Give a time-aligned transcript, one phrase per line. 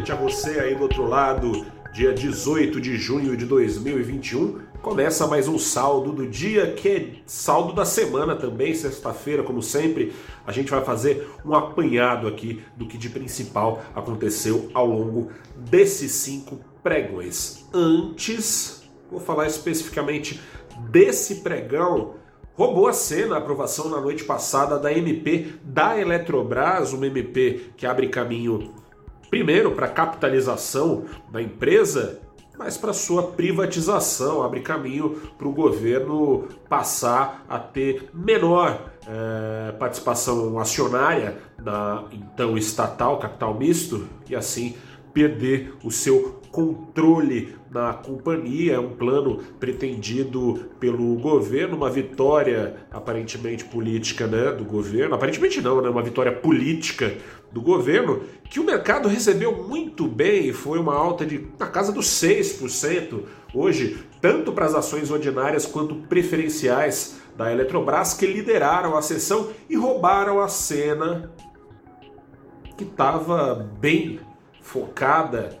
[0.00, 1.66] noite a você aí do outro lado.
[1.92, 4.60] Dia 18 de junho de 2021.
[4.80, 10.14] Começa mais um saldo do dia, que é saldo da semana também, sexta-feira, como sempre.
[10.46, 16.12] A gente vai fazer um apanhado aqui do que de principal aconteceu ao longo desses
[16.12, 17.66] cinco pregões.
[17.74, 20.40] Antes, vou falar especificamente
[20.90, 22.14] desse pregão
[22.54, 27.86] roubou a cena a aprovação na noite passada da MP da Eletrobras, uma MP que
[27.86, 28.74] abre caminho
[29.30, 32.20] primeiro para a capitalização da empresa,
[32.58, 40.58] mas para sua privatização, abre caminho para o governo passar a ter menor é, participação
[40.58, 44.74] acionária na então estatal capital misto e assim
[45.14, 53.64] perder o seu controle na companhia, é um plano pretendido pelo governo, uma vitória aparentemente
[53.64, 57.14] política né, do governo, aparentemente não, né, uma vitória política
[57.52, 62.06] do governo, que o mercado recebeu muito bem, foi uma alta de na casa dos
[62.06, 63.22] 6%
[63.54, 69.76] hoje, tanto para as ações ordinárias quanto preferenciais da Eletrobras, que lideraram a sessão e
[69.76, 71.32] roubaram a cena
[72.76, 74.20] que estava bem
[74.60, 75.58] focada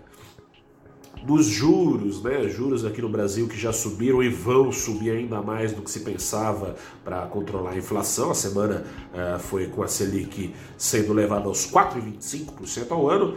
[1.22, 2.48] dos juros, né?
[2.48, 6.00] Juros aqui no Brasil que já subiram e vão subir ainda mais do que se
[6.00, 8.30] pensava para controlar a inflação.
[8.30, 13.36] A semana uh, foi com a Selic sendo levada aos 4,25% ao ano.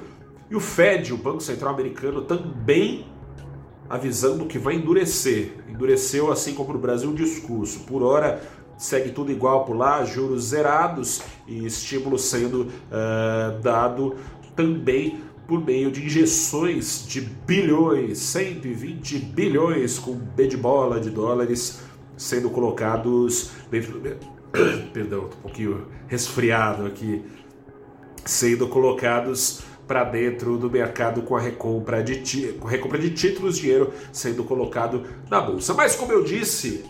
[0.49, 3.05] E o Fed, o Banco Central Americano, também
[3.89, 5.63] avisando que vai endurecer.
[5.67, 7.81] Endureceu, assim como no Brasil, o discurso.
[7.81, 8.41] Por hora,
[8.77, 14.15] segue tudo igual por lá, juros zerados e estímulo sendo uh, dado
[14.55, 21.81] também por meio de injeções de bilhões, 120 bilhões com B de bola de dólares
[22.15, 24.01] sendo colocados dentro.
[24.93, 27.23] Perdão, um pouquinho resfriado aqui.
[28.25, 33.91] Sendo colocados para dentro do mercado com a recompra de, a recompra de títulos, dinheiro
[34.13, 35.73] sendo colocado na bolsa.
[35.73, 36.85] Mas como eu disse,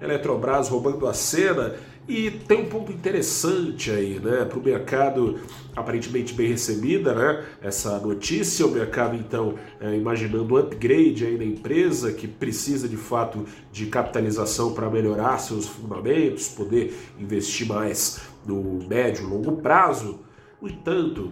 [0.00, 1.76] Eletrobras roubando a cena
[2.08, 5.40] e tem um ponto interessante aí, né, para o mercado
[5.74, 11.44] aparentemente bem recebida, né, essa notícia, o mercado então é, imaginando um upgrade aí na
[11.44, 18.86] empresa que precisa de fato de capitalização para melhorar seus fundamentos, poder investir mais no
[18.86, 20.20] médio e longo prazo.
[20.62, 21.30] No entanto,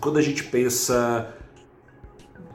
[0.00, 1.34] quando a gente pensa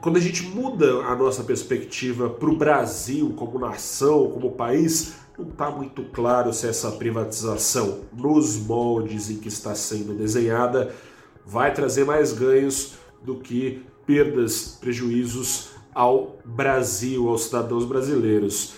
[0.04, 5.48] quando a gente muda a nossa perspectiva para o Brasil como nação, como país, não
[5.48, 10.94] está muito claro se essa privatização, nos moldes em que está sendo desenhada,
[11.44, 18.74] vai trazer mais ganhos do que perdas, prejuízos ao Brasil, aos cidadãos brasileiros.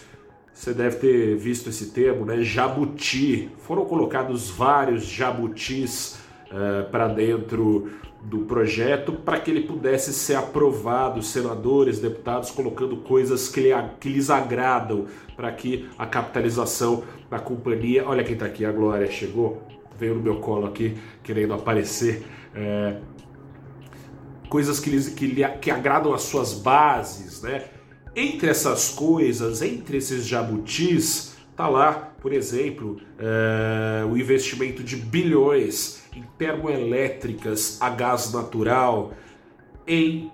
[0.52, 2.42] Você deve ter visto esse termo, né?
[2.42, 3.50] Jabuti.
[3.58, 7.90] Foram colocados vários jabutis uh, para dentro
[8.28, 13.70] do projeto para que ele pudesse ser aprovado, senadores, deputados colocando coisas que, lhe,
[14.00, 15.06] que lhes agradam
[15.36, 18.04] para que a capitalização da companhia.
[18.06, 19.62] Olha quem está aqui, a Glória chegou,
[19.96, 22.26] veio no meu colo aqui querendo aparecer.
[22.52, 22.96] É,
[24.48, 27.64] coisas que, lhes, que, lhe, que agradam as suas bases, né?
[28.14, 36.02] Entre essas coisas, entre esses jabutis, tá lá, por exemplo, é, o investimento de bilhões
[36.12, 39.12] em termoelétricas a gás natural,
[39.86, 40.32] em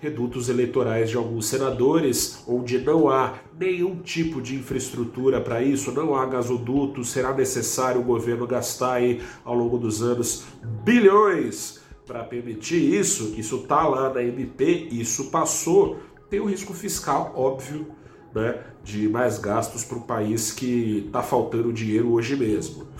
[0.00, 6.16] redutos eleitorais de alguns senadores, onde não há nenhum tipo de infraestrutura para isso, não
[6.16, 10.44] há gasoduto, será necessário o governo gastar aí ao longo dos anos
[10.84, 13.32] bilhões para permitir isso.
[13.36, 16.00] Isso está lá na MP, isso passou.
[16.28, 18.01] Tem o risco fiscal, óbvio,
[18.34, 22.92] né, de mais gastos para um país que está faltando dinheiro hoje mesmo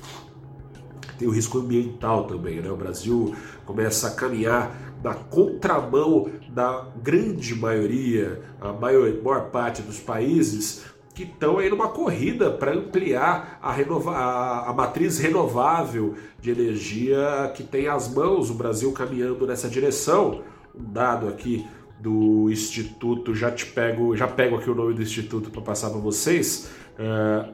[1.23, 2.61] tem o risco ambiental também.
[2.61, 2.69] Né?
[2.69, 3.33] O Brasil
[3.65, 10.85] começa a caminhar na contramão da grande maioria, a maior, maior parte dos países
[11.15, 17.53] que estão aí numa corrida para ampliar a, renova a, a, matriz renovável de energia
[17.55, 20.41] que tem as mãos, o Brasil caminhando nessa direção.
[20.75, 21.67] Um dado aqui
[22.03, 26.01] do Instituto, já te pego, já pego aqui o nome do Instituto para passar para
[26.01, 26.69] vocês.
[26.99, 27.53] Uh,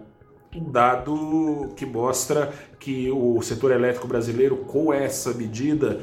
[0.56, 6.00] um dado que mostra que o setor elétrico brasileiro, com essa medida,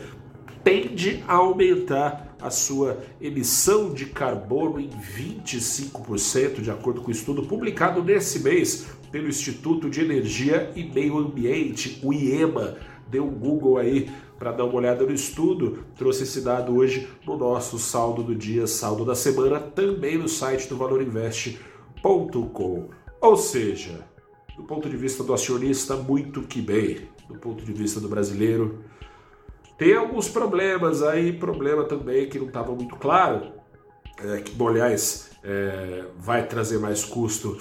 [0.63, 7.42] tende a aumentar a sua emissão de carbono em 25%, de acordo com o estudo
[7.44, 12.77] publicado nesse mês pelo Instituto de Energia e Meio Ambiente, o IEMA.
[13.10, 15.86] Dê um Google aí para dar uma olhada no estudo.
[15.96, 20.68] Trouxe esse dado hoje no nosso saldo do dia, saldo da semana, também no site
[20.68, 22.90] do valorinvest.com.
[23.22, 24.06] Ou seja,
[24.56, 27.07] do ponto de vista do acionista, muito que bem.
[27.28, 28.84] Do ponto de vista do brasileiro,
[29.78, 33.52] Tem alguns problemas aí, problema também que não estava muito claro,
[34.18, 37.57] é, que, bom, aliás, é, vai trazer mais custo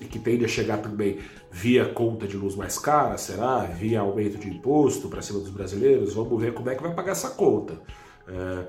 [0.00, 1.18] e que tende a chegar também
[1.50, 3.60] via conta de luz mais cara, será?
[3.64, 6.14] Via aumento de imposto para cima dos brasileiros?
[6.14, 7.80] Vamos ver como é que vai pagar essa conta.
[8.28, 8.66] É,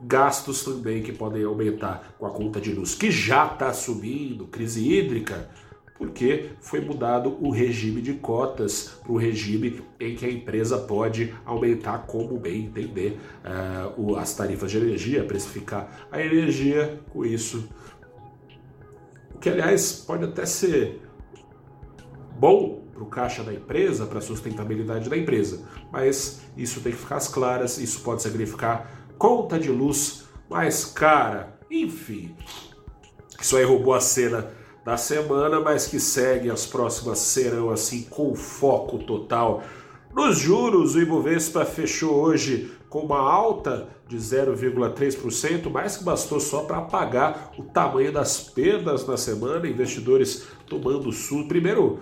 [0.00, 4.92] gastos também que podem aumentar com a conta de luz, que já está subindo, crise
[4.92, 5.48] hídrica,
[5.96, 11.34] porque foi mudado o regime de cotas para o regime em que a empresa pode
[11.44, 13.18] aumentar como bem entender
[13.96, 17.68] uh, as tarifas de energia, precificar a energia com isso.
[19.40, 21.02] Que, aliás, pode até ser
[22.38, 25.62] bom para o caixa da empresa, para a sustentabilidade da empresa,
[25.92, 31.58] mas isso tem que ficar às claras, isso pode significar conta de luz mais cara,
[31.70, 32.34] enfim.
[33.40, 34.50] Isso aí roubou a cena
[34.84, 39.62] da semana, mas que segue, as próximas serão assim com foco total.
[40.18, 46.64] Nos juros, o Ibovespa fechou hoje com uma alta de 0,3%, mais que bastou só
[46.64, 49.68] para apagar o tamanho das perdas na semana.
[49.68, 51.46] Investidores tomando sul.
[51.46, 52.00] Primeiro,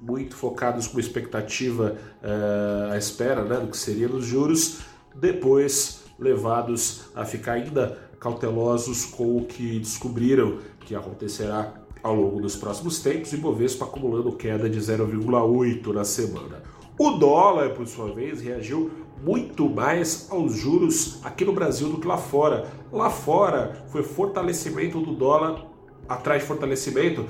[0.00, 4.82] muito focados com expectativa uh, à espera né, do que seria nos juros.
[5.12, 12.54] Depois, levados a ficar ainda cautelosos com o que descobriram que acontecerá ao longo dos
[12.54, 16.75] próximos tempos, e Bovespa acumulando queda de 0,8 na semana.
[16.98, 18.90] O dólar, por sua vez, reagiu
[19.22, 22.70] muito mais aos juros aqui no Brasil do que lá fora.
[22.90, 25.66] Lá fora foi fortalecimento do dólar
[26.08, 27.26] atrás de fortalecimento.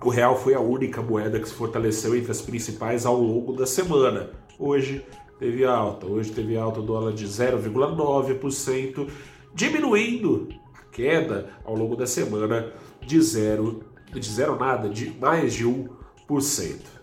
[0.00, 3.66] O real foi a única moeda que se fortaleceu entre as principais ao longo da
[3.66, 4.30] semana.
[4.56, 5.04] Hoje
[5.40, 6.06] teve alta.
[6.06, 9.08] Hoje teve alta o dólar de 0,9%,
[9.52, 12.72] diminuindo a queda ao longo da semana
[13.04, 13.82] de zero,
[14.12, 17.01] de zero nada, de mais de 1%.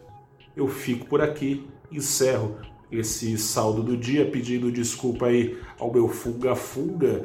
[0.60, 2.58] Eu fico por aqui, encerro
[2.92, 7.24] esse saldo do dia pedindo desculpa aí ao meu funga-funga.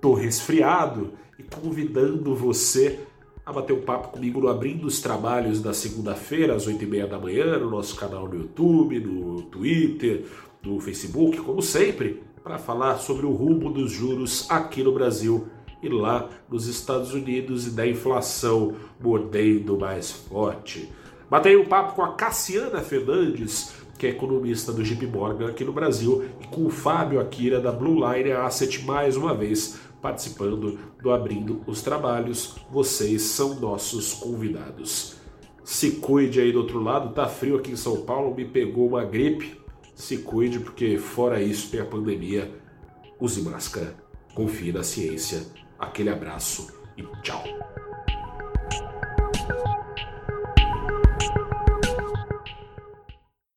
[0.00, 2.98] Tô resfriado e convidando você
[3.46, 7.56] a bater um papo comigo no Abrindo os Trabalhos da segunda-feira, às 8h30 da manhã,
[7.56, 10.24] no nosso canal no YouTube, no Twitter,
[10.64, 15.46] no Facebook, como sempre, para falar sobre o rumo dos juros aqui no Brasil
[15.80, 20.90] e lá nos Estados Unidos e da inflação mordendo mais forte.
[21.30, 25.72] Batei um papo com a Cassiana Fernandes, que é economista do JP Morgan aqui no
[25.72, 31.12] Brasil, e com o Fábio Akira da Blue Line Asset mais uma vez participando do
[31.12, 32.56] Abrindo os Trabalhos.
[32.68, 35.16] Vocês são nossos convidados.
[35.62, 39.04] Se cuide aí do outro lado, tá frio aqui em São Paulo, me pegou uma
[39.04, 39.60] gripe.
[39.94, 42.50] Se cuide, porque fora isso tem a pandemia.
[43.20, 43.94] Use máscara,
[44.34, 45.46] confie na ciência.
[45.78, 47.44] Aquele abraço e tchau.